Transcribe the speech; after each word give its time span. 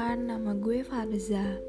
Perkenalkan, 0.00 0.32
nama 0.32 0.56
gue 0.56 0.80
Farza. 0.80 1.60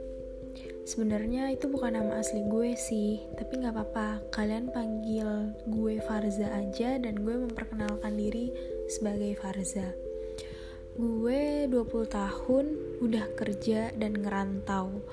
Sebenarnya 0.88 1.52
itu 1.52 1.68
bukan 1.68 2.00
nama 2.00 2.16
asli 2.16 2.40
gue 2.48 2.80
sih, 2.80 3.20
tapi 3.36 3.60
nggak 3.60 3.76
apa-apa. 3.76 4.24
Kalian 4.32 4.72
panggil 4.72 5.52
gue 5.68 6.00
Farza 6.00 6.48
aja 6.48 6.96
dan 6.96 7.28
gue 7.28 7.36
memperkenalkan 7.36 8.16
diri 8.16 8.56
sebagai 8.88 9.36
Farza. 9.36 9.92
Gue 10.96 11.68
20 11.68 11.76
tahun, 12.08 12.66
udah 13.04 13.36
kerja 13.36 13.92
dan 14.00 14.16
ngerantau. 14.16 15.04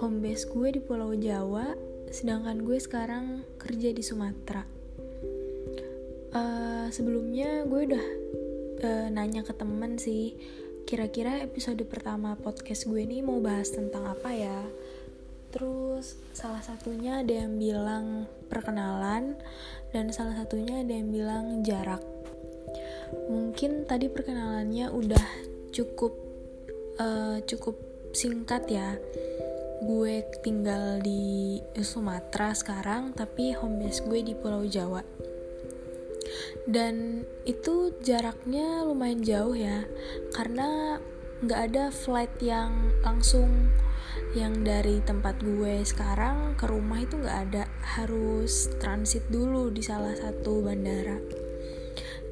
Home 0.00 0.24
base 0.24 0.48
gue 0.48 0.72
di 0.72 0.80
Pulau 0.80 1.12
Jawa, 1.12 1.76
sedangkan 2.08 2.64
gue 2.64 2.80
sekarang 2.80 3.44
kerja 3.60 3.92
di 3.92 4.00
Sumatera. 4.00 4.64
Uh, 6.32 6.88
sebelumnya 6.88 7.68
gue 7.68 7.80
udah 7.84 8.06
uh, 8.80 9.06
nanya 9.12 9.44
ke 9.44 9.52
temen 9.52 10.00
sih 10.00 10.32
kira-kira 10.84 11.40
episode 11.40 11.80
pertama 11.88 12.34
podcast 12.36 12.84
gue 12.84 13.02
ini 13.02 13.22
mau 13.24 13.38
bahas 13.38 13.72
tentang 13.72 14.06
apa 14.08 14.30
ya? 14.34 14.60
Terus 15.52 16.16
salah 16.32 16.64
satunya 16.64 17.20
ada 17.20 17.44
yang 17.44 17.60
bilang 17.60 18.24
perkenalan 18.48 19.36
dan 19.92 20.08
salah 20.10 20.32
satunya 20.36 20.80
ada 20.80 20.92
yang 20.92 21.12
bilang 21.12 21.60
jarak. 21.60 22.00
Mungkin 23.28 23.84
tadi 23.84 24.08
perkenalannya 24.08 24.88
udah 24.88 25.26
cukup 25.72 26.12
uh, 27.00 27.38
cukup 27.44 27.76
singkat 28.16 28.64
ya. 28.68 28.96
Gue 29.82 30.22
tinggal 30.40 31.02
di 31.02 31.58
Sumatera 31.82 32.54
sekarang 32.54 33.12
tapi 33.12 33.52
home 33.52 33.82
base 33.82 34.00
gue 34.06 34.20
di 34.22 34.32
Pulau 34.32 34.62
Jawa 34.64 35.02
dan 36.66 37.26
itu 37.44 37.94
jaraknya 38.00 38.86
lumayan 38.86 39.22
jauh 39.22 39.56
ya 39.56 39.84
karena 40.34 41.00
nggak 41.42 41.60
ada 41.74 41.84
flight 41.90 42.38
yang 42.38 42.94
langsung 43.02 43.70
yang 44.32 44.64
dari 44.64 45.00
tempat 45.04 45.44
gue 45.44 45.84
sekarang 45.84 46.56
ke 46.56 46.64
rumah 46.64 47.04
itu 47.04 47.20
nggak 47.20 47.38
ada. 47.50 47.64
Harus 47.84 48.72
transit 48.80 49.28
dulu 49.28 49.68
di 49.68 49.84
salah 49.84 50.16
satu 50.16 50.64
bandara. 50.64 51.20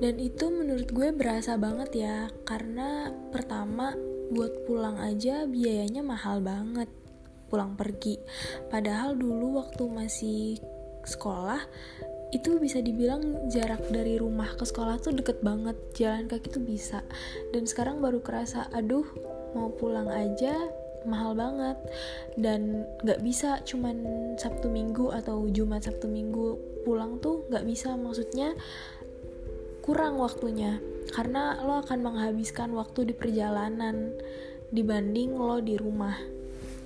Dan 0.00 0.16
itu 0.16 0.48
menurut 0.48 0.88
gue 0.88 1.12
berasa 1.12 1.60
banget 1.60 2.08
ya 2.08 2.16
karena 2.48 3.12
pertama 3.28 3.92
buat 4.32 4.64
pulang 4.64 4.96
aja 4.96 5.44
biayanya 5.44 6.00
mahal 6.00 6.40
banget 6.40 6.88
pulang 7.52 7.76
pergi. 7.76 8.16
Padahal 8.72 9.18
dulu 9.18 9.60
waktu 9.60 9.84
masih 9.90 10.56
sekolah 11.04 11.60
itu 12.30 12.62
bisa 12.62 12.78
dibilang 12.78 13.50
jarak 13.50 13.82
dari 13.90 14.14
rumah 14.14 14.54
ke 14.54 14.62
sekolah 14.62 15.02
tuh 15.02 15.14
deket 15.14 15.42
banget. 15.42 15.74
Jalan 15.98 16.30
kaki 16.30 16.48
tuh 16.50 16.62
bisa. 16.62 17.02
Dan 17.50 17.66
sekarang 17.66 17.98
baru 17.98 18.22
kerasa 18.22 18.70
aduh 18.70 19.06
mau 19.54 19.74
pulang 19.74 20.06
aja 20.06 20.54
mahal 21.06 21.34
banget. 21.34 21.78
Dan 22.38 22.86
nggak 23.02 23.20
bisa 23.26 23.58
cuman 23.66 24.06
sabtu 24.38 24.70
minggu 24.70 25.10
atau 25.10 25.50
jumat 25.50 25.82
sabtu 25.82 26.06
minggu 26.06 26.58
pulang 26.86 27.18
tuh 27.18 27.46
nggak 27.50 27.66
bisa. 27.66 27.98
Maksudnya 27.98 28.54
kurang 29.82 30.22
waktunya. 30.22 30.78
Karena 31.10 31.58
lo 31.66 31.82
akan 31.82 31.98
menghabiskan 32.06 32.70
waktu 32.78 33.10
di 33.10 33.14
perjalanan 33.14 34.14
dibanding 34.70 35.34
lo 35.34 35.58
di 35.58 35.74
rumah. 35.74 36.14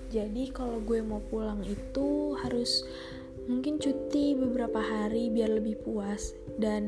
Jadi 0.09 0.49
kalau 0.55 0.81
gue 0.81 1.03
mau 1.03 1.21
pulang 1.21 1.61
itu 1.67 2.39
harus 2.39 2.87
mungkin 3.45 3.77
cuti 3.77 4.33
beberapa 4.33 4.81
hari 4.81 5.29
biar 5.29 5.61
lebih 5.61 5.81
puas. 5.85 6.33
Dan 6.57 6.85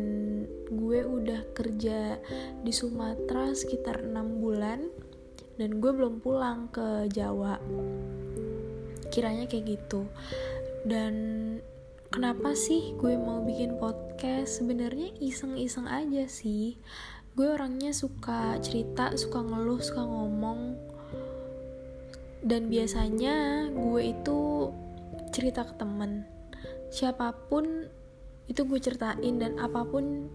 gue 0.70 1.00
udah 1.04 1.52
kerja 1.52 2.20
di 2.62 2.72
Sumatera 2.72 3.52
sekitar 3.52 4.04
enam 4.04 4.40
bulan. 4.40 4.88
Dan 5.56 5.80
gue 5.80 5.92
belum 5.92 6.20
pulang 6.20 6.68
ke 6.68 7.08
Jawa. 7.12 7.60
Kiranya 9.08 9.48
kayak 9.48 9.76
gitu. 9.76 10.04
Dan 10.84 11.14
kenapa 12.12 12.52
sih 12.52 12.92
gue 12.96 13.16
mau 13.16 13.40
bikin 13.44 13.80
podcast? 13.80 14.60
Sebenarnya 14.60 15.16
iseng-iseng 15.20 15.88
aja 15.88 16.28
sih. 16.28 16.76
Gue 17.36 17.52
orangnya 17.52 17.92
suka 17.92 18.56
cerita 18.64 19.12
suka 19.16 19.44
ngeluh 19.44 19.80
suka 19.80 20.04
ngomong. 20.04 20.76
Dan 22.44 22.68
biasanya 22.68 23.68
gue 23.72 24.02
itu 24.12 24.70
cerita 25.32 25.66
ke 25.66 25.74
temen 25.76 26.35
siapa 26.90 27.34
pun 27.48 27.88
itu 28.46 28.62
gue 28.62 28.78
ceritain 28.78 29.34
dan 29.42 29.58
apa 29.58 29.82
pun 29.82 30.30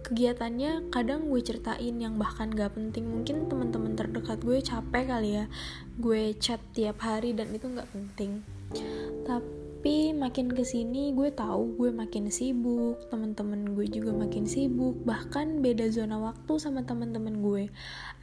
kegiatannya 0.00 0.90
kadang 0.90 1.28
gue 1.28 1.40
ceritain 1.44 1.94
yang 2.00 2.16
bahkan 2.16 2.50
gak 2.50 2.74
penting. 2.74 3.06
Mungkin 3.06 3.46
teman-teman 3.46 3.94
terdekat 3.94 4.40
gue 4.42 4.58
capek 4.58 5.04
kali 5.06 5.30
ya 5.38 5.44
gue 6.00 6.34
chat 6.40 6.60
tiap 6.72 6.98
hari 7.04 7.36
dan 7.36 7.52
itu 7.52 7.68
gak 7.70 7.88
penting. 7.92 8.42
Tapi 9.28 10.16
makin 10.16 10.50
ke 10.50 10.64
sini 10.66 11.12
gue 11.14 11.30
tahu 11.30 11.78
gue 11.78 11.90
makin 11.94 12.32
sibuk 12.32 12.98
teman-teman 13.12 13.76
gue 13.76 13.86
juga 13.86 14.10
makin 14.16 14.48
sibuk. 14.48 14.98
Bahkan 15.04 15.62
beda 15.62 15.92
zona 15.92 16.18
waktu 16.18 16.58
sama 16.58 16.82
teman-teman 16.82 17.44
gue. 17.44 17.64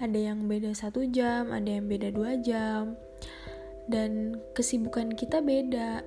Ada 0.02 0.34
yang 0.34 0.50
beda 0.50 0.74
satu 0.76 1.06
jam 1.08 1.54
ada 1.54 1.70
yang 1.70 1.88
beda 1.88 2.12
dua 2.12 2.36
jam. 2.42 2.98
Dan 3.88 4.36
kesibukan 4.52 5.16
kita 5.16 5.40
beda 5.40 6.04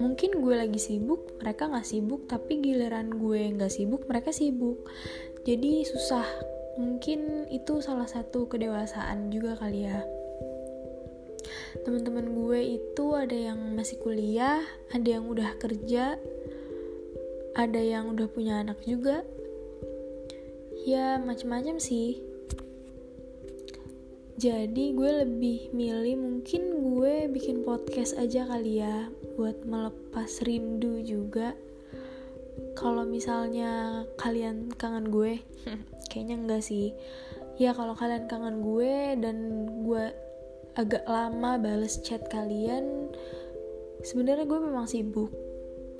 mungkin 0.00 0.40
gue 0.40 0.54
lagi 0.56 0.80
sibuk 0.80 1.36
mereka 1.42 1.68
nggak 1.68 1.84
sibuk 1.84 2.24
tapi 2.24 2.62
giliran 2.64 3.12
gue 3.12 3.52
nggak 3.58 3.72
sibuk 3.72 4.08
mereka 4.08 4.32
sibuk. 4.32 4.88
Jadi 5.42 5.82
susah. 5.84 6.24
Mungkin 6.72 7.52
itu 7.52 7.84
salah 7.84 8.08
satu 8.08 8.48
kedewasaan 8.48 9.28
juga 9.28 9.60
kali 9.60 9.84
ya. 9.84 10.00
Teman-teman 11.84 12.32
gue 12.32 12.80
itu 12.80 13.06
ada 13.12 13.34
yang 13.34 13.76
masih 13.76 14.00
kuliah 14.00 14.62
ada 14.94 15.08
yang 15.08 15.26
udah 15.28 15.58
kerja 15.58 16.16
ada 17.52 17.80
yang 17.80 18.08
udah 18.16 18.30
punya 18.32 18.64
anak 18.64 18.80
juga. 18.88 19.26
Ya 20.88 21.20
macam-macam 21.20 21.76
sih 21.76 22.31
jadi 24.42 24.90
gue 24.90 25.10
lebih 25.22 25.70
milih 25.70 26.18
mungkin 26.18 26.82
gue 26.82 27.30
bikin 27.30 27.62
podcast 27.62 28.18
aja 28.18 28.42
kali 28.42 28.82
ya 28.82 29.06
buat 29.38 29.62
melepas 29.62 30.42
rindu 30.42 30.98
juga. 31.06 31.54
Kalau 32.74 33.06
misalnya 33.06 34.02
kalian 34.18 34.74
kangen 34.74 35.14
gue 35.14 35.38
kayaknya 36.10 36.42
enggak 36.42 36.66
sih. 36.66 36.90
Ya 37.54 37.70
kalau 37.70 37.94
kalian 37.94 38.26
kangen 38.26 38.66
gue 38.66 39.14
dan 39.22 39.36
gue 39.86 40.10
agak 40.74 41.06
lama 41.06 41.54
bales 41.62 42.02
chat 42.02 42.26
kalian 42.26 43.14
sebenarnya 44.02 44.42
gue 44.42 44.58
memang 44.58 44.90
sibuk. 44.90 45.30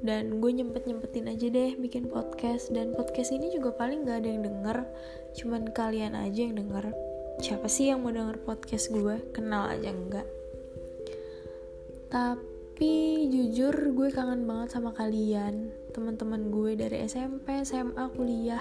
Dan 0.03 0.43
gue 0.43 0.51
nyempet 0.51 0.91
nyempetin 0.91 1.31
aja 1.31 1.47
deh 1.47 1.79
bikin 1.79 2.11
podcast. 2.11 2.75
Dan 2.75 2.91
podcast 2.91 3.31
ini 3.31 3.55
juga 3.55 3.71
paling 3.71 4.03
gak 4.03 4.27
ada 4.27 4.35
yang 4.35 4.43
denger 4.43 4.83
cuman 5.39 5.71
kalian 5.71 6.19
aja 6.19 6.43
yang 6.43 6.59
denger 6.59 6.91
siapa 7.41 7.71
sih 7.71 7.89
yang 7.89 8.05
mau 8.05 8.13
denger 8.13 8.43
podcast 8.45 8.93
gue? 8.93 9.23
Kenal 9.33 9.73
aja 9.73 9.89
enggak? 9.89 10.29
Tapi 12.13 13.25
jujur 13.33 13.73
gue 13.97 14.13
kangen 14.13 14.45
banget 14.45 14.77
sama 14.77 14.93
kalian. 14.93 15.73
Teman-teman 15.97 16.53
gue 16.53 16.77
dari 16.77 17.09
SMP 17.09 17.65
SMA 17.65 18.13
kuliah. 18.13 18.61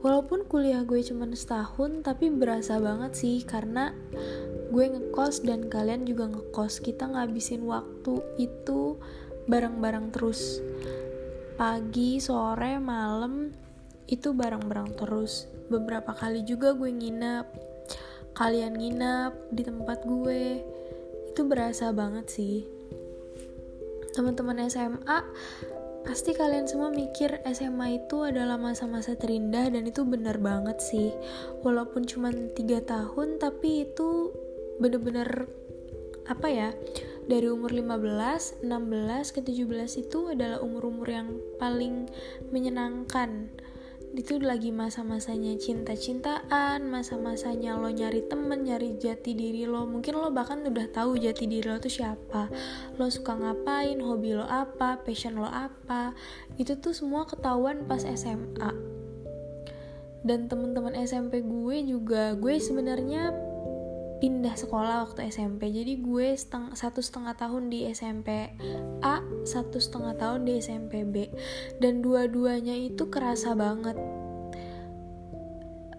Walaupun 0.00 0.48
kuliah 0.48 0.80
gue 0.88 1.04
cuma 1.04 1.28
setahun 1.28 2.00
tapi 2.00 2.32
berasa 2.32 2.80
banget 2.80 3.12
sih 3.12 3.44
karena 3.44 3.92
gue 4.72 4.84
ngekos 4.88 5.44
dan 5.44 5.68
kalian 5.68 6.08
juga 6.08 6.32
ngekos. 6.32 6.80
Kita 6.80 7.12
ngabisin 7.12 7.68
waktu 7.68 8.24
itu 8.40 8.96
bareng-bareng 9.50 10.14
terus. 10.16 10.64
Pagi 11.60 12.18
sore 12.24 12.80
malam 12.80 13.52
itu 14.08 14.32
bareng-bareng 14.32 14.96
terus. 14.96 15.44
Beberapa 15.68 16.16
kali 16.16 16.44
juga 16.48 16.72
gue 16.72 16.88
nginep 16.88 17.71
kalian 18.32 18.76
nginap 18.76 19.36
di 19.52 19.62
tempat 19.64 20.04
gue. 20.04 20.64
Itu 21.32 21.48
berasa 21.48 21.92
banget 21.92 22.28
sih. 22.28 22.64
Teman-teman 24.12 24.68
SMA 24.68 25.18
pasti 26.02 26.34
kalian 26.34 26.66
semua 26.66 26.90
mikir 26.90 27.40
SMA 27.46 28.02
itu 28.04 28.26
adalah 28.26 28.58
masa-masa 28.58 29.14
terindah 29.14 29.70
dan 29.70 29.88
itu 29.88 30.04
bener 30.04 30.36
banget 30.36 30.82
sih. 30.82 31.12
Walaupun 31.64 32.04
cuma 32.04 32.28
tiga 32.52 32.84
tahun 32.84 33.40
tapi 33.40 33.88
itu 33.88 34.32
bener-bener 34.80 35.48
apa 36.26 36.48
ya 36.48 36.70
dari 37.26 37.46
umur 37.46 37.70
15, 37.70 38.66
16 38.66 39.34
ke 39.34 39.40
17 39.46 40.02
itu 40.02 40.20
adalah 40.34 40.58
umur-umur 40.58 41.06
yang 41.06 41.28
paling 41.58 42.10
menyenangkan 42.50 43.50
itu 44.12 44.36
lagi 44.36 44.68
masa-masanya 44.68 45.56
cinta-cintaan, 45.56 46.84
masa-masanya 46.84 47.80
lo 47.80 47.88
nyari 47.88 48.20
temen, 48.28 48.68
nyari 48.68 49.00
jati 49.00 49.32
diri 49.32 49.64
lo. 49.64 49.88
Mungkin 49.88 50.12
lo 50.20 50.28
bahkan 50.28 50.60
udah 50.68 50.84
tahu 50.92 51.16
jati 51.16 51.48
diri 51.48 51.64
lo 51.64 51.80
tuh 51.80 51.88
siapa. 51.88 52.52
Lo 53.00 53.08
suka 53.08 53.32
ngapain, 53.32 53.96
hobi 54.04 54.36
lo 54.36 54.44
apa, 54.44 55.00
passion 55.00 55.40
lo 55.40 55.48
apa. 55.48 56.12
Itu 56.60 56.76
tuh 56.76 56.92
semua 56.92 57.24
ketahuan 57.24 57.88
pas 57.88 58.04
SMA. 58.04 58.70
Dan 60.22 60.46
temen-temen 60.46 60.92
SMP 60.92 61.40
gue 61.40 61.76
juga, 61.82 62.36
gue 62.36 62.60
sebenarnya 62.60 63.51
pindah 64.22 64.54
sekolah 64.54 65.02
waktu 65.02 65.34
SMP 65.34 65.74
jadi 65.74 65.98
gue 65.98 66.38
seteng 66.38 66.70
satu 66.78 67.02
setengah 67.02 67.34
tahun 67.34 67.74
di 67.74 67.90
SMP 67.90 68.54
A 69.02 69.18
satu 69.42 69.82
setengah 69.82 70.14
tahun 70.14 70.46
di 70.46 70.62
SMP 70.62 71.02
B. 71.02 71.26
Dan 71.82 72.00
dua-duanya 72.06 72.78
itu 72.78 73.10
kerasa 73.10 73.58
banget. 73.58 73.98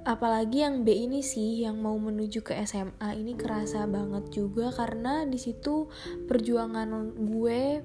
Apalagi 0.04 0.64
yang 0.64 0.84
B 0.84 0.92
ini 0.92 1.24
sih 1.24 1.64
yang 1.64 1.80
mau 1.80 1.96
menuju 1.96 2.44
ke 2.44 2.56
SMA 2.68 3.16
ini 3.16 3.40
kerasa 3.40 3.88
banget 3.88 4.36
juga 4.36 4.72
karena 4.72 5.24
di 5.24 5.40
situ 5.40 5.88
perjuangan 6.28 7.16
gue 7.16 7.84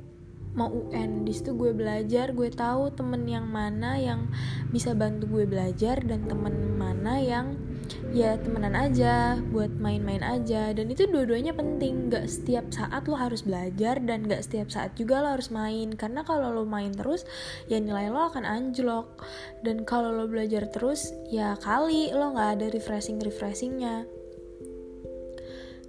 mau 0.59 0.67
UN 0.67 1.23
di 1.23 1.31
situ 1.31 1.55
gue 1.55 1.71
belajar 1.71 2.35
gue 2.35 2.51
tahu 2.51 2.91
temen 2.91 3.23
yang 3.31 3.47
mana 3.47 4.03
yang 4.03 4.27
bisa 4.75 4.99
bantu 4.99 5.31
gue 5.31 5.47
belajar 5.47 6.03
dan 6.03 6.27
temen 6.27 6.75
mana 6.75 7.23
yang 7.23 7.55
ya 8.13 8.41
temenan 8.41 8.75
aja 8.77 9.39
buat 9.53 9.73
main-main 9.77 10.25
aja. 10.25 10.73
Dan 10.73 10.89
itu 10.93 11.09
dua-duanya 11.09 11.53
penting. 11.55 12.09
Gak 12.13 12.29
setiap 12.29 12.69
saat 12.73 13.07
lo 13.09 13.17
harus 13.17 13.45
belajar 13.45 14.01
dan 14.03 14.27
gak 14.27 14.45
setiap 14.45 14.69
saat 14.69 14.97
juga 14.97 15.21
lo 15.21 15.39
harus 15.39 15.49
main. 15.49 15.95
Karena 15.95 16.25
kalau 16.25 16.51
lo 16.53 16.65
main 16.65 16.93
terus 16.93 17.25
ya 17.67 17.81
nilai 17.81 18.13
lo 18.13 18.29
akan 18.29 18.45
anjlok. 18.45 19.21
Dan 19.65 19.83
kalau 19.89 20.13
lo 20.13 20.29
belajar 20.29 20.69
terus 20.69 21.13
ya 21.29 21.57
kali 21.61 22.13
lo 22.13 22.35
gak 22.37 22.61
ada 22.61 22.67
refreshing 22.73 23.21
refreshingnya 23.23 24.09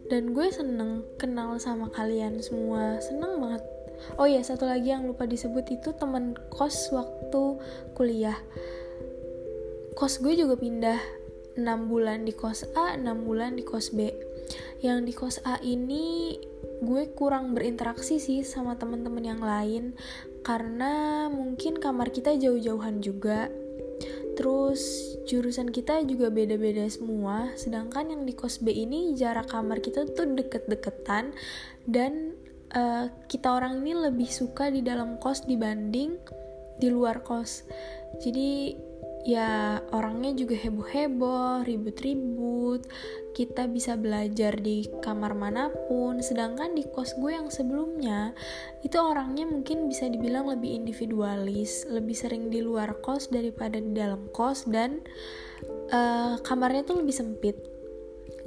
dan 0.10 0.34
gue 0.34 0.50
seneng 0.50 1.06
kenal 1.22 1.62
sama 1.62 1.86
kalian 1.94 2.42
semua. 2.42 2.98
Seneng 2.98 3.38
banget. 3.38 3.62
Oh 4.18 4.26
iya 4.26 4.42
satu 4.42 4.66
lagi 4.66 4.90
yang 4.90 5.06
lupa 5.06 5.30
disebut 5.30 5.70
itu 5.70 5.94
teman 5.94 6.34
kos 6.50 6.90
waktu 6.90 7.62
kuliah. 7.94 8.36
Kos 9.94 10.18
gue 10.18 10.34
juga 10.34 10.58
pindah 10.58 10.98
6 11.60 11.92
bulan 11.92 12.24
di 12.24 12.32
kos 12.32 12.64
A 12.74 12.96
6 12.96 13.28
bulan 13.28 13.60
di 13.60 13.64
kos 13.68 13.92
B. 13.92 14.08
Yang 14.80 15.00
di 15.04 15.14
kos 15.14 15.38
A 15.44 15.60
ini 15.60 16.40
gue 16.80 17.12
kurang 17.12 17.52
berinteraksi 17.52 18.18
sih 18.18 18.42
sama 18.48 18.80
teman-teman 18.80 19.24
yang 19.24 19.44
lain. 19.44 19.94
Karena 20.42 21.28
mungkin 21.28 21.78
kamar 21.78 22.16
kita 22.16 22.34
jauh-jauhan 22.40 23.04
juga. 23.04 23.52
Terus 24.40 24.82
jurusan 25.28 25.68
kita 25.76 26.00
juga 26.08 26.32
beda-beda 26.32 26.88
semua. 26.88 27.52
Sedangkan 27.60 28.08
yang 28.08 28.24
di 28.24 28.32
kos 28.32 28.64
B 28.64 28.72
ini 28.72 29.14
jarak 29.20 29.52
kamar 29.52 29.84
kita 29.84 30.08
tuh 30.16 30.32
deket-deketan. 30.32 31.36
Dan 31.84 32.40
uh, 32.72 33.12
kita 33.28 33.52
orang 33.52 33.84
ini 33.84 33.94
lebih 33.94 34.32
suka 34.32 34.72
di 34.72 34.80
dalam 34.80 35.20
kos 35.20 35.44
dibanding 35.44 36.16
di 36.80 36.88
luar 36.88 37.22
kos. 37.22 37.68
Jadi 38.24 38.74
ya 39.28 39.82
orangnya 39.92 40.32
juga 40.36 40.56
heboh-heboh, 40.56 41.68
ribut-ribut. 41.68 42.88
Kita 43.36 43.68
bisa 43.72 43.96
belajar 43.96 44.60
di 44.60 44.88
kamar 45.00 45.36
mana 45.36 45.72
pun. 45.72 46.20
Sedangkan 46.20 46.76
di 46.76 46.84
kos 46.88 47.16
gue 47.20 47.36
yang 47.36 47.48
sebelumnya 47.52 48.36
itu 48.84 48.96
orangnya 49.00 49.48
mungkin 49.48 49.88
bisa 49.88 50.08
dibilang 50.08 50.48
lebih 50.48 50.72
individualis, 50.72 51.88
lebih 51.88 52.16
sering 52.16 52.52
di 52.52 52.64
luar 52.64 53.00
kos 53.04 53.32
daripada 53.32 53.80
di 53.80 53.92
dalam 53.96 54.28
kos 54.32 54.68
dan 54.68 55.04
uh, 55.92 56.40
kamarnya 56.42 56.88
tuh 56.88 57.04
lebih 57.04 57.16
sempit 57.16 57.58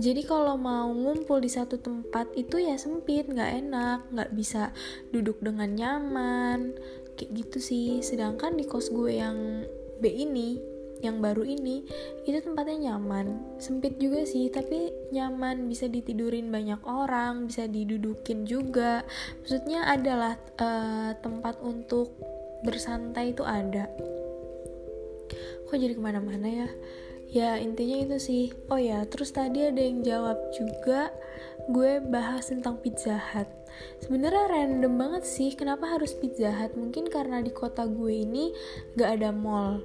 jadi 0.00 0.24
kalau 0.24 0.56
mau 0.56 0.88
ngumpul 0.88 1.42
di 1.42 1.50
satu 1.52 1.76
tempat 1.76 2.32
itu 2.38 2.62
ya 2.62 2.80
sempit 2.80 3.28
nggak 3.28 3.50
enak 3.66 3.98
nggak 4.08 4.30
bisa 4.32 4.72
duduk 5.12 5.36
dengan 5.44 5.68
nyaman 5.76 6.72
kayak 7.18 7.30
gitu 7.44 7.58
sih 7.60 7.88
sedangkan 8.00 8.56
di 8.56 8.64
kos 8.64 8.88
gue 8.88 9.20
yang 9.20 9.68
B 10.02 10.10
ini 10.10 10.58
yang 11.02 11.18
baru 11.18 11.42
ini 11.42 11.82
itu 12.26 12.38
tempatnya 12.38 12.94
nyaman. 12.94 13.58
Sempit 13.58 13.98
juga 13.98 14.22
sih 14.22 14.50
tapi 14.50 14.90
nyaman. 15.10 15.66
Bisa 15.66 15.90
ditidurin 15.90 16.50
banyak 16.50 16.78
orang 16.86 17.50
bisa 17.50 17.66
didudukin 17.66 18.46
juga. 18.46 19.02
Maksudnya 19.42 19.86
adalah 19.86 20.38
uh, 20.62 21.14
tempat 21.18 21.58
untuk 21.62 22.14
bersantai 22.62 23.34
itu 23.34 23.42
ada. 23.42 23.90
Kok 25.66 25.76
jadi 25.78 25.98
ke 25.98 26.02
mana-mana 26.02 26.46
ya? 26.46 26.68
Ya 27.32 27.50
intinya 27.58 27.98
itu 27.98 28.16
sih. 28.22 28.44
Oh 28.70 28.78
ya 28.78 29.02
terus 29.06 29.34
tadi 29.34 29.66
ada 29.66 29.82
yang 29.82 30.06
jawab 30.06 30.38
juga 30.54 31.10
gue 31.70 32.02
bahas 32.02 32.50
tentang 32.50 32.78
pizza 32.78 33.18
hut 33.18 33.61
sebenarnya 34.00 34.48
random 34.50 34.94
banget 34.98 35.24
sih 35.26 35.54
kenapa 35.54 35.88
harus 35.88 36.12
pizza 36.16 36.52
hut? 36.52 36.74
Mungkin 36.74 37.08
karena 37.08 37.40
di 37.40 37.52
kota 37.54 37.86
gue 37.88 38.24
ini 38.24 38.50
gak 38.96 39.20
ada 39.20 39.30
mall. 39.30 39.82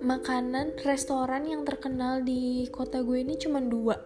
Makanan 0.00 0.76
restoran 0.84 1.48
yang 1.48 1.64
terkenal 1.64 2.20
di 2.20 2.68
kota 2.68 3.00
gue 3.00 3.24
ini 3.24 3.34
cuma 3.40 3.64
dua 3.64 3.96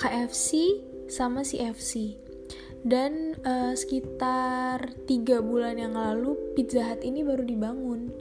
KFC 0.00 0.80
sama 1.06 1.46
CFC 1.46 2.18
dan 2.86 3.34
uh, 3.42 3.74
sekitar 3.74 4.94
tiga 5.10 5.42
bulan 5.42 5.74
yang 5.74 5.98
lalu 5.98 6.38
Pizza 6.54 6.86
Hut 6.86 7.02
ini 7.02 7.26
baru 7.26 7.42
dibangun. 7.42 8.14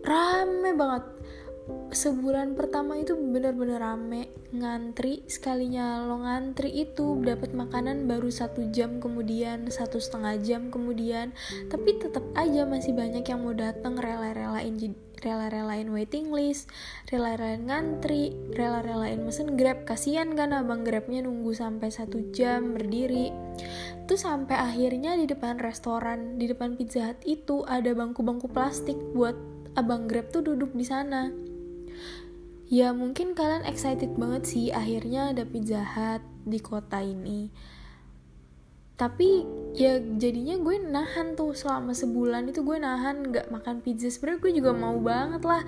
Rame 0.00 0.70
banget 0.72 1.04
sebulan 1.90 2.54
pertama 2.58 3.00
itu 3.00 3.16
bener-bener 3.16 3.80
rame. 3.80 4.30
Ngantri 4.54 5.26
sekalinya 5.26 6.04
lo 6.06 6.22
ngantri 6.22 6.70
itu 6.70 7.18
dapat 7.24 7.56
makanan 7.56 8.06
baru 8.06 8.30
satu 8.30 8.70
jam 8.70 9.02
kemudian 9.02 9.66
satu 9.72 9.98
setengah 9.98 10.38
jam 10.42 10.68
kemudian. 10.70 11.34
Tapi 11.66 11.98
tetap 11.98 12.22
aja 12.36 12.68
masih 12.68 12.94
banyak 12.94 13.26
yang 13.26 13.42
mau 13.42 13.54
datang 13.56 13.98
rela-relain 13.98 14.94
rela-relain 15.16 15.88
waiting 15.88 16.28
list 16.28 16.68
rela-relain 17.08 17.64
ngantri 17.64 18.36
rela-relain 18.52 19.24
mesen 19.24 19.56
grab. 19.56 19.88
Kasihan 19.88 20.36
kan 20.36 20.52
abang 20.52 20.84
grabnya 20.84 21.24
nunggu 21.24 21.56
sampai 21.56 21.88
satu 21.88 22.30
jam 22.30 22.76
berdiri. 22.76 23.32
Itu 24.06 24.14
sampai 24.14 24.54
akhirnya 24.54 25.18
di 25.18 25.26
depan 25.26 25.58
restoran 25.58 26.38
di 26.38 26.46
depan 26.46 26.78
pizza 26.78 27.10
hut 27.10 27.18
itu 27.26 27.66
ada 27.66 27.90
bangku-bangku 27.96 28.46
plastik 28.52 28.94
buat 29.16 29.34
abang 29.74 30.06
grab 30.06 30.30
tuh 30.32 30.40
duduk 30.40 30.72
di 30.72 30.86
sana 30.86 31.45
Ya 32.66 32.90
mungkin 32.90 33.38
kalian 33.38 33.62
excited 33.62 34.18
banget 34.18 34.42
sih 34.50 34.74
akhirnya 34.74 35.30
ada 35.30 35.46
Pizza 35.46 35.86
Hut 35.86 36.22
di 36.42 36.58
kota 36.58 36.98
ini. 36.98 37.46
Tapi 38.96 39.44
ya 39.76 40.00
jadinya 40.00 40.56
gue 40.58 40.80
nahan 40.82 41.36
tuh 41.36 41.52
selama 41.52 41.92
sebulan 41.92 42.48
itu 42.48 42.64
gue 42.64 42.80
nahan 42.80 43.28
gak 43.28 43.52
makan 43.52 43.84
pizza. 43.84 44.08
Sebenernya 44.08 44.40
gue 44.40 44.52
juga 44.56 44.72
mau 44.72 44.96
banget 44.98 45.44
lah. 45.44 45.62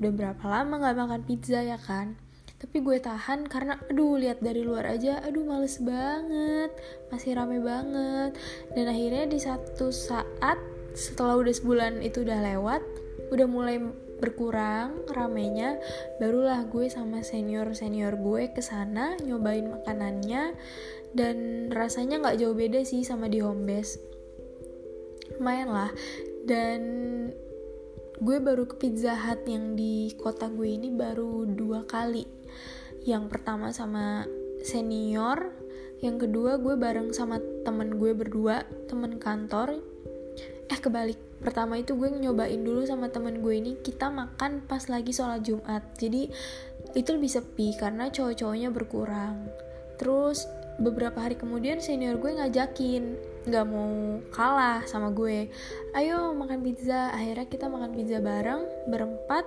Udah 0.00 0.10
berapa 0.10 0.44
lama 0.48 0.80
gak 0.80 0.96
makan 0.98 1.22
pizza 1.28 1.60
ya 1.60 1.76
kan? 1.76 2.16
Tapi 2.56 2.80
gue 2.80 2.96
tahan 2.98 3.46
karena 3.46 3.76
aduh 3.86 4.16
lihat 4.16 4.40
dari 4.40 4.64
luar 4.64 4.88
aja 4.88 5.20
aduh 5.20 5.44
males 5.44 5.78
banget. 5.84 6.72
Masih 7.12 7.36
rame 7.36 7.60
banget. 7.60 8.34
Dan 8.72 8.88
akhirnya 8.88 9.28
di 9.28 9.38
satu 9.38 9.92
saat 9.92 10.56
setelah 10.96 11.38
udah 11.38 11.52
sebulan 11.52 12.00
itu 12.00 12.24
udah 12.24 12.40
lewat, 12.40 12.82
udah 13.30 13.46
mulai 13.46 13.84
berkurang 14.22 15.02
ramenya 15.10 15.82
barulah 16.22 16.62
gue 16.70 16.86
sama 16.86 17.26
senior 17.26 17.74
senior 17.74 18.14
gue 18.14 18.54
ke 18.54 18.62
sana 18.62 19.18
nyobain 19.18 19.66
makanannya 19.66 20.54
dan 21.12 21.68
rasanya 21.68 22.24
nggak 22.24 22.38
jauh 22.40 22.56
beda 22.56 22.80
sih 22.88 23.04
sama 23.04 23.28
di 23.28 23.44
home 23.44 23.68
base. 23.68 24.00
Lumayan 25.36 25.70
lah. 25.72 25.92
Dan 26.42 26.80
gue 28.18 28.36
baru 28.40 28.64
ke 28.64 28.80
Pizza 28.80 29.14
Hut 29.14 29.44
yang 29.44 29.76
di 29.76 30.12
kota 30.16 30.48
gue 30.48 30.68
ini 30.72 30.88
baru 30.88 31.44
dua 31.44 31.84
kali. 31.84 32.24
Yang 33.04 33.24
pertama 33.28 33.70
sama 33.70 34.24
senior 34.64 35.52
yang 36.02 36.18
kedua 36.18 36.58
gue 36.58 36.74
bareng 36.74 37.14
sama 37.14 37.38
temen 37.62 37.94
gue 38.00 38.10
berdua 38.16 38.66
temen 38.90 39.22
kantor. 39.22 39.78
Eh 40.66 40.78
kebalik 40.80 41.20
pertama 41.42 41.76
itu 41.76 41.98
gue 41.98 42.08
nyobain 42.08 42.62
dulu 42.62 42.86
sama 42.86 43.10
temen 43.10 43.42
gue 43.42 43.54
ini 43.58 43.72
kita 43.82 44.08
makan 44.08 44.64
pas 44.64 44.86
lagi 44.86 45.10
sholat 45.10 45.42
jumat. 45.42 45.82
Jadi 45.98 46.30
itu 46.94 47.10
lebih 47.10 47.30
sepi 47.30 47.74
karena 47.76 48.08
cowok-cowoknya 48.08 48.70
berkurang. 48.70 49.50
Terus 49.98 50.46
beberapa 50.80 51.20
hari 51.20 51.36
kemudian 51.36 51.82
senior 51.82 52.16
gue 52.16 52.32
ngajakin 52.32 53.18
nggak 53.42 53.66
mau 53.66 54.22
kalah 54.30 54.86
sama 54.86 55.10
gue. 55.10 55.50
Ayo 55.98 56.30
makan 56.32 56.62
pizza. 56.62 57.10
Akhirnya 57.10 57.46
kita 57.50 57.66
makan 57.66 57.92
pizza 57.92 58.22
bareng 58.22 58.62
berempat 58.86 59.44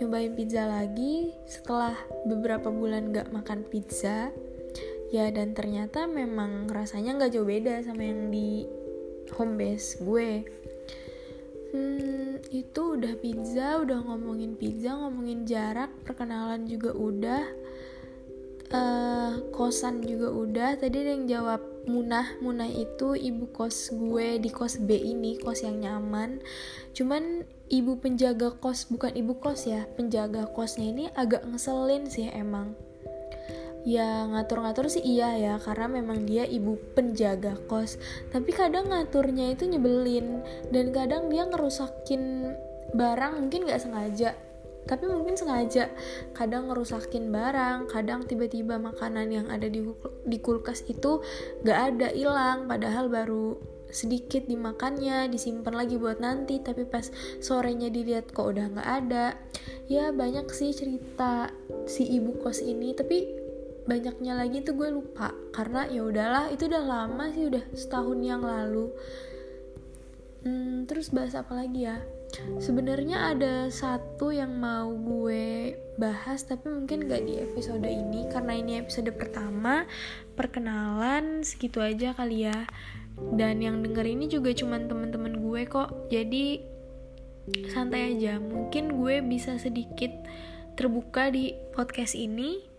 nyobain 0.00 0.32
pizza 0.32 0.64
lagi. 0.64 1.36
Setelah 1.44 1.94
beberapa 2.24 2.72
bulan 2.72 3.12
nggak 3.12 3.28
makan 3.30 3.68
pizza 3.68 4.32
ya 5.12 5.28
dan 5.28 5.52
ternyata 5.52 6.08
memang 6.08 6.72
rasanya 6.72 7.20
nggak 7.20 7.36
jauh 7.36 7.44
beda 7.44 7.84
sama 7.84 8.00
yang 8.00 8.32
di 8.32 8.64
home 9.36 9.60
base 9.60 10.00
gue 10.00 10.40
Hmm, 11.72 12.36
itu 12.52 13.00
udah 13.00 13.16
pizza, 13.16 13.80
udah 13.80 14.04
ngomongin 14.04 14.60
pizza, 14.60 14.92
ngomongin 14.92 15.48
jarak, 15.48 15.88
perkenalan 16.04 16.68
juga 16.68 16.92
udah, 16.92 17.42
uh, 18.76 19.32
kosan 19.56 20.04
juga 20.04 20.28
udah. 20.28 20.76
Tadi 20.76 20.96
ada 21.00 21.10
yang 21.16 21.24
jawab 21.24 21.60
Munah, 21.82 22.38
Munah 22.44 22.68
itu 22.68 23.16
ibu 23.16 23.48
kos 23.50 23.90
gue 23.90 24.36
di 24.36 24.52
kos 24.52 24.78
B 24.84 25.00
ini, 25.00 25.40
kos 25.40 25.64
yang 25.64 25.80
nyaman. 25.80 26.44
Cuman 26.92 27.48
ibu 27.72 27.96
penjaga 27.96 28.52
kos, 28.52 28.92
bukan 28.92 29.16
ibu 29.16 29.40
kos 29.40 29.64
ya, 29.64 29.88
penjaga 29.96 30.46
kosnya 30.52 30.92
ini 30.92 31.04
agak 31.16 31.48
ngeselin 31.48 32.04
sih 32.04 32.28
emang. 32.28 32.76
Ya 33.82 34.30
ngatur-ngatur 34.30 34.86
sih 34.86 35.02
iya 35.02 35.34
ya 35.34 35.54
karena 35.58 35.90
memang 35.90 36.22
dia 36.22 36.46
ibu 36.46 36.78
penjaga 36.94 37.58
kos. 37.66 37.98
Tapi 38.30 38.50
kadang 38.54 38.90
ngaturnya 38.90 39.54
itu 39.54 39.66
nyebelin 39.66 40.42
dan 40.70 40.94
kadang 40.94 41.26
dia 41.26 41.46
ngerusakin 41.46 42.54
barang 42.94 43.42
mungkin 43.42 43.66
gak 43.66 43.82
sengaja. 43.82 44.38
Tapi 44.82 45.06
mungkin 45.06 45.38
sengaja. 45.38 45.90
Kadang 46.34 46.70
ngerusakin 46.70 47.30
barang 47.30 47.90
kadang 47.90 48.26
tiba-tiba 48.26 48.78
makanan 48.78 49.30
yang 49.30 49.46
ada 49.50 49.66
di, 49.66 49.82
di 50.26 50.38
kulkas 50.38 50.86
itu 50.86 51.22
gak 51.66 51.94
ada 51.94 52.08
hilang. 52.14 52.70
Padahal 52.70 53.10
baru 53.10 53.58
sedikit 53.92 54.48
dimakannya 54.48 55.28
disimpan 55.28 55.74
lagi 55.74 55.98
buat 55.98 56.22
nanti. 56.22 56.62
Tapi 56.62 56.86
pas 56.86 57.10
sorenya 57.42 57.90
dilihat 57.90 58.30
kok 58.30 58.48
udah 58.56 58.72
nggak 58.72 58.88
ada 58.88 59.36
ya 59.86 60.08
banyak 60.16 60.48
sih 60.48 60.72
cerita 60.72 61.50
si 61.86 62.06
ibu 62.08 62.40
kos 62.42 62.64
ini. 62.64 62.96
Tapi 62.96 63.41
banyaknya 63.86 64.38
lagi 64.38 64.62
tuh 64.62 64.78
gue 64.78 64.88
lupa. 64.90 65.34
Karena 65.50 65.86
ya 65.90 66.02
udahlah 66.06 66.50
itu 66.50 66.66
udah 66.70 66.82
lama 66.82 67.24
sih 67.34 67.48
udah 67.50 67.64
setahun 67.74 68.18
yang 68.22 68.42
lalu. 68.42 68.90
Hmm, 70.42 70.90
terus 70.90 71.14
bahas 71.14 71.38
apa 71.38 71.54
lagi 71.54 71.86
ya? 71.86 72.02
Sebenarnya 72.58 73.36
ada 73.36 73.68
satu 73.68 74.32
yang 74.32 74.56
mau 74.56 74.88
gue 74.90 75.76
bahas 76.00 76.42
tapi 76.48 76.66
mungkin 76.72 77.06
gak 77.06 77.28
di 77.28 77.38
episode 77.38 77.84
ini. 77.86 78.26
Karena 78.26 78.56
ini 78.56 78.80
episode 78.80 79.12
pertama 79.14 79.86
perkenalan 80.34 81.46
segitu 81.46 81.78
aja 81.78 82.16
kali 82.16 82.48
ya. 82.48 82.66
Dan 83.36 83.60
yang 83.60 83.84
denger 83.84 84.08
ini 84.08 84.26
juga 84.26 84.50
cuman 84.56 84.88
temen-temen 84.88 85.38
gue 85.44 85.62
kok. 85.68 86.08
Jadi 86.10 86.64
santai 87.70 88.16
aja. 88.16 88.40
Mungkin 88.40 88.98
gue 88.98 89.20
bisa 89.22 89.60
sedikit 89.60 90.10
terbuka 90.74 91.28
di 91.28 91.52
podcast 91.76 92.16
ini 92.16 92.71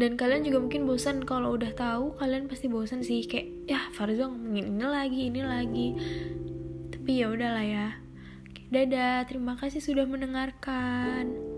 dan 0.00 0.16
kalian 0.16 0.48
juga 0.48 0.64
mungkin 0.64 0.88
bosan 0.88 1.28
kalau 1.28 1.60
udah 1.60 1.76
tahu 1.76 2.16
kalian 2.16 2.48
pasti 2.48 2.72
bosan 2.72 3.04
sih. 3.04 3.20
Kayak 3.28 3.68
ya 3.68 3.80
Farzo 3.92 4.32
ngomongin 4.32 4.72
ini 4.72 4.86
lagi 4.88 5.20
ini 5.28 5.40
lagi. 5.44 5.88
Tapi 6.88 7.20
ya 7.20 7.28
udahlah 7.28 7.66
ya. 7.68 7.88
Dadah. 8.72 9.28
Terima 9.28 9.60
kasih 9.60 9.84
sudah 9.84 10.08
mendengarkan 10.08 11.49